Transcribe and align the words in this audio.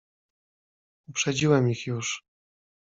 "Uprzedziłem 1.09 1.69
ich 1.69 1.87
już." 1.87 2.25